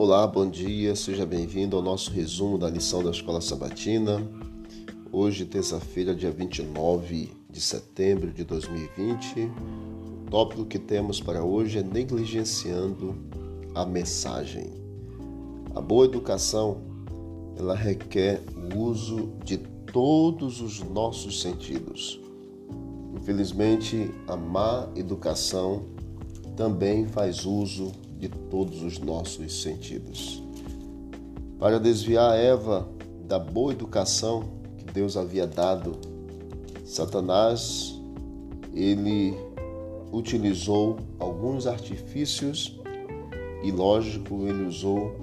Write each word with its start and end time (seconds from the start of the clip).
Olá, 0.00 0.28
bom 0.28 0.48
dia, 0.48 0.94
seja 0.94 1.26
bem-vindo 1.26 1.74
ao 1.74 1.82
nosso 1.82 2.12
resumo 2.12 2.56
da 2.56 2.70
lição 2.70 3.02
da 3.02 3.10
Escola 3.10 3.40
Sabatina. 3.40 4.24
Hoje, 5.10 5.44
terça-feira, 5.44 6.14
dia 6.14 6.30
29 6.30 7.32
de 7.50 7.60
setembro 7.60 8.30
de 8.30 8.44
2020. 8.44 9.50
O 10.24 10.30
tópico 10.30 10.64
que 10.66 10.78
temos 10.78 11.20
para 11.20 11.42
hoje 11.42 11.80
é 11.80 11.82
negligenciando 11.82 13.16
a 13.74 13.84
mensagem. 13.84 14.70
A 15.74 15.80
boa 15.80 16.04
educação, 16.04 16.80
ela 17.56 17.74
requer 17.74 18.40
o 18.54 18.78
uso 18.78 19.32
de 19.44 19.58
todos 19.92 20.60
os 20.60 20.78
nossos 20.78 21.42
sentidos. 21.42 22.20
Infelizmente, 23.16 24.12
a 24.28 24.36
má 24.36 24.88
educação 24.94 25.86
também 26.56 27.04
faz 27.08 27.44
uso 27.44 27.90
de 28.18 28.28
todos 28.28 28.82
os 28.82 28.98
nossos 28.98 29.62
sentidos. 29.62 30.42
Para 31.58 31.78
desviar 31.78 32.38
Eva 32.38 32.88
da 33.26 33.38
boa 33.38 33.72
educação 33.72 34.44
que 34.76 34.84
Deus 34.84 35.16
havia 35.16 35.46
dado, 35.46 35.92
Satanás 36.84 37.98
ele 38.74 39.34
utilizou 40.12 40.96
alguns 41.18 41.66
artifícios 41.66 42.78
e, 43.62 43.70
lógico, 43.70 44.46
ele 44.46 44.64
usou 44.64 45.16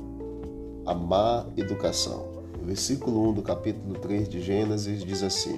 a 0.86 0.94
má 0.94 1.45
educação. 1.58 2.27
O 2.62 2.66
versículo 2.66 3.30
1 3.30 3.34
do 3.34 3.41
capítulo 3.41 3.95
3 3.95 4.27
de 4.27 4.41
Gênesis 4.41 5.03
diz 5.03 5.23
assim: 5.23 5.58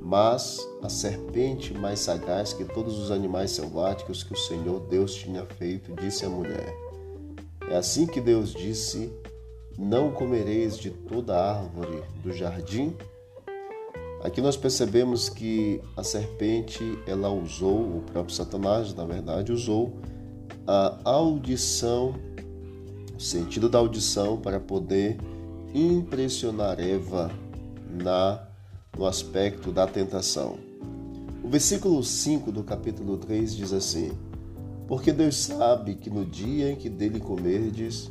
Mas 0.00 0.58
a 0.82 0.88
serpente 0.88 1.74
mais 1.74 2.00
sagaz 2.00 2.52
que 2.52 2.64
todos 2.64 2.98
os 2.98 3.10
animais 3.10 3.50
selváticos 3.50 4.22
que 4.22 4.32
o 4.32 4.36
Senhor 4.36 4.80
Deus 4.88 5.14
tinha 5.14 5.44
feito, 5.44 5.94
disse 5.94 6.24
à 6.24 6.28
mulher: 6.28 6.74
É 7.68 7.76
assim 7.76 8.06
que 8.06 8.20
Deus 8.20 8.52
disse: 8.52 9.12
Não 9.78 10.10
comereis 10.10 10.78
de 10.78 10.90
toda 10.90 11.36
árvore 11.36 12.02
do 12.22 12.32
jardim? 12.32 12.96
Aqui 14.22 14.40
nós 14.40 14.56
percebemos 14.56 15.28
que 15.28 15.80
a 15.96 16.02
serpente, 16.02 16.98
ela 17.06 17.30
usou, 17.30 17.98
o 17.98 18.04
próprio 18.12 18.34
Satanás, 18.34 18.94
na 18.94 19.04
verdade, 19.04 19.50
usou 19.50 19.94
a 20.66 20.98
audição, 21.04 22.14
o 23.16 23.20
sentido 23.20 23.68
da 23.68 23.78
audição 23.78 24.38
para 24.38 24.60
poder 24.60 25.16
impressionar 25.74 26.78
Eva 26.78 27.30
na 27.88 28.49
no 28.96 29.06
aspecto 29.06 29.72
da 29.72 29.86
tentação. 29.86 30.58
O 31.42 31.48
versículo 31.48 32.02
5 32.02 32.52
do 32.52 32.62
capítulo 32.62 33.16
3 33.16 33.56
diz 33.56 33.72
assim: 33.72 34.12
Porque 34.86 35.12
Deus 35.12 35.36
sabe 35.36 35.94
que 35.94 36.10
no 36.10 36.24
dia 36.24 36.72
em 36.72 36.76
que 36.76 36.88
dele 36.88 37.18
comerdes, 37.18 38.10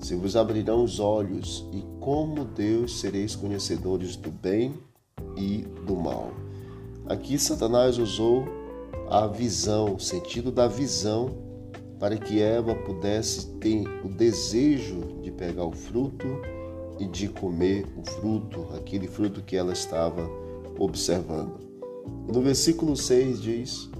se 0.00 0.14
vos 0.14 0.36
abrirão 0.36 0.82
os 0.82 0.98
olhos, 0.98 1.66
e 1.72 1.84
como 2.00 2.44
Deus 2.44 3.00
sereis 3.00 3.36
conhecedores 3.36 4.16
do 4.16 4.30
bem 4.30 4.74
e 5.36 5.58
do 5.86 5.96
mal. 5.96 6.30
Aqui 7.06 7.38
Satanás 7.38 7.98
usou 7.98 8.44
a 9.08 9.26
visão, 9.26 9.94
o 9.94 10.00
sentido 10.00 10.50
da 10.50 10.66
visão, 10.66 11.36
para 11.98 12.16
que 12.16 12.40
Eva 12.40 12.74
pudesse 12.74 13.46
ter 13.58 13.84
o 14.04 14.08
desejo 14.08 15.20
de 15.22 15.30
pegar 15.30 15.64
o 15.64 15.72
fruto 15.72 16.26
e 16.98 17.06
de 17.06 17.28
comer 17.28 17.86
o 17.96 18.04
fruto, 18.08 18.68
aquele 18.74 19.08
fruto 19.08 19.42
que 19.42 19.56
ela 19.56 19.72
estava 19.72 20.28
observando. 20.78 21.58
No 22.32 22.40
versículo 22.40 22.96
6 22.96 23.42
diz: 23.42 23.90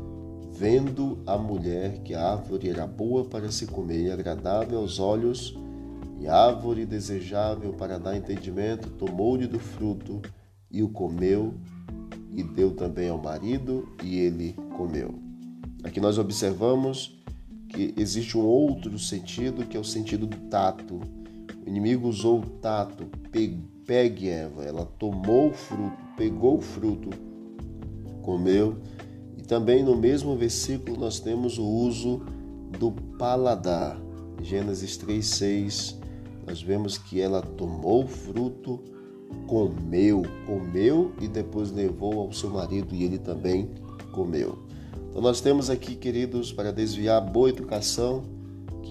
Vendo 0.52 1.18
a 1.26 1.36
mulher 1.36 2.00
que 2.02 2.14
a 2.14 2.32
árvore 2.32 2.68
era 2.68 2.86
boa 2.86 3.24
para 3.24 3.50
se 3.50 3.66
comer 3.66 4.04
e 4.04 4.10
agradável 4.10 4.78
aos 4.78 4.98
olhos, 4.98 5.56
e 6.20 6.28
árvore 6.28 6.86
desejável 6.86 7.72
para 7.72 7.98
dar 7.98 8.16
entendimento, 8.16 8.88
tomou-lhe 8.90 9.46
do 9.46 9.58
fruto 9.58 10.22
e 10.70 10.82
o 10.82 10.88
comeu, 10.88 11.54
e 12.32 12.42
deu 12.42 12.72
também 12.72 13.08
ao 13.08 13.18
marido, 13.18 13.88
e 14.02 14.18
ele 14.18 14.54
comeu. 14.76 15.14
Aqui 15.82 16.00
nós 16.00 16.18
observamos 16.18 17.18
que 17.68 17.92
existe 17.96 18.38
um 18.38 18.44
outro 18.44 18.98
sentido, 18.98 19.66
que 19.66 19.76
é 19.76 19.80
o 19.80 19.84
sentido 19.84 20.26
do 20.26 20.36
tato 20.48 21.00
o 21.64 21.68
inimigo 21.68 22.08
usou 22.08 22.40
o 22.40 22.46
tato, 22.46 23.06
pegue 23.86 24.28
Eva, 24.28 24.64
ela 24.64 24.84
tomou 24.98 25.48
o 25.48 25.52
fruto, 25.52 25.96
pegou 26.16 26.58
o 26.58 26.60
fruto, 26.60 27.10
comeu. 28.22 28.76
E 29.38 29.42
também 29.42 29.82
no 29.82 29.96
mesmo 29.96 30.36
versículo 30.36 30.98
nós 30.98 31.20
temos 31.20 31.58
o 31.58 31.64
uso 31.64 32.22
do 32.78 32.90
paladar. 33.18 33.98
Gênesis 34.42 34.98
3:6, 34.98 35.96
nós 36.46 36.62
vemos 36.62 36.98
que 36.98 37.20
ela 37.20 37.40
tomou 37.40 38.04
o 38.04 38.08
fruto, 38.08 38.80
comeu, 39.46 40.22
comeu 40.46 41.12
e 41.20 41.28
depois 41.28 41.70
levou 41.70 42.20
ao 42.20 42.32
seu 42.32 42.50
marido 42.50 42.94
e 42.94 43.04
ele 43.04 43.18
também 43.18 43.70
comeu. 44.12 44.58
Então 45.08 45.22
nós 45.22 45.40
temos 45.40 45.70
aqui, 45.70 45.94
queridos, 45.94 46.52
para 46.52 46.72
desviar 46.72 47.20
boa 47.20 47.48
educação, 47.48 48.22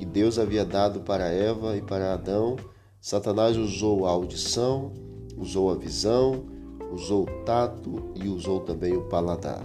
que 0.03 0.09
Deus 0.09 0.38
havia 0.38 0.66
dado 0.66 1.00
para 1.00 1.30
Eva 1.30 1.78
e 1.78 1.81
para 1.81 2.14
Adão, 2.14 2.58
Satanás 3.00 3.56
usou 3.56 4.06
a 4.06 4.09
audição, 4.09 4.91
usou 5.38 5.72
a 5.72 5.75
visão, 5.75 6.44
usou 6.91 7.24
o 7.24 7.44
tato 7.46 8.12
e 8.14 8.28
usou 8.28 8.59
também 8.59 8.97
o 8.97 9.03
paladar. 9.03 9.64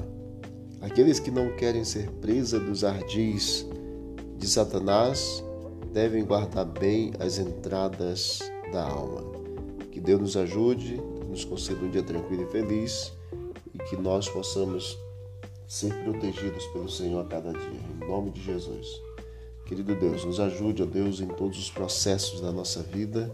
Aqueles 0.81 1.19
que 1.19 1.33
não 1.33 1.57
querem 1.57 1.83
ser 1.83 2.09
presa 2.21 2.61
dos 2.61 2.85
ardis 2.85 3.67
de 4.37 4.47
Satanás 4.47 5.43
devem 5.93 6.25
guardar 6.25 6.67
bem 6.67 7.13
as 7.19 7.41
entradas 7.41 8.39
da 8.73 8.85
alma. 8.89 9.23
Que 9.91 9.99
Deus 9.99 10.21
nos 10.21 10.37
ajude, 10.37 11.03
nos 11.29 11.45
conceda 11.45 11.85
um 11.85 11.91
dia 11.91 12.05
tranquilo 12.05 12.45
e 12.45 12.53
feliz 12.53 13.13
e 13.75 13.79
que 13.79 13.97
nós 13.97 14.29
possamos 14.29 14.97
ser 15.67 15.93
protegidos 16.05 16.65
pelo 16.67 16.89
Senhor 16.89 17.23
a 17.23 17.25
cada 17.25 17.51
dia. 17.51 17.81
Em 17.91 18.07
nome 18.07 18.31
de 18.31 18.41
Jesus. 18.41 19.08
Querido 19.69 19.95
Deus, 19.95 20.25
nos 20.25 20.41
ajude, 20.41 20.83
ó 20.83 20.87
Deus, 20.87 21.21
em 21.21 21.27
todos 21.27 21.59
os 21.59 21.71
processos 21.71 22.41
da 22.41 22.51
nossa 22.51 22.83
vida. 22.83 23.31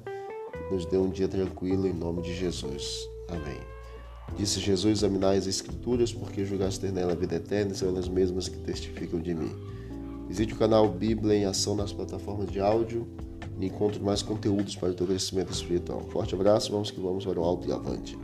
Nos 0.69 0.85
dê 0.85 0.97
um 0.97 1.09
dia 1.09 1.29
tranquilo 1.29 1.87
em 1.87 1.93
nome 1.93 2.23
de 2.23 2.35
Jesus. 2.35 3.09
Amém. 3.29 3.61
Disse 4.37 4.59
Jesus: 4.59 4.99
Examinai 4.99 5.37
as 5.37 5.47
Escrituras, 5.47 6.13
porque 6.13 6.45
julgaste 6.45 6.81
ter 6.81 6.91
nela 6.91 7.13
a 7.13 7.15
vida 7.15 7.37
eterna, 7.37 7.71
e 7.71 7.77
são 7.77 7.89
elas 7.89 8.09
mesmas 8.09 8.49
que 8.49 8.59
testificam 8.59 9.21
de 9.21 9.33
mim. 9.33 9.55
Visite 10.27 10.55
o 10.55 10.57
canal 10.57 10.89
Bíblia 10.89 11.37
em 11.37 11.45
Ação 11.45 11.77
nas 11.77 11.93
plataformas 11.93 12.51
de 12.51 12.59
áudio 12.59 13.07
e 13.61 13.67
encontre 13.67 14.03
mais 14.03 14.21
conteúdos 14.21 14.75
para 14.75 14.91
o 14.91 14.95
teu 14.95 15.07
crescimento 15.07 15.53
espiritual. 15.53 16.01
Forte 16.11 16.35
abraço, 16.35 16.73
vamos 16.73 16.91
que 16.91 17.01
vamos 17.01 17.25
para 17.25 17.39
o 17.39 17.45
alto 17.45 17.69
e 17.69 17.73
avante. 17.73 18.19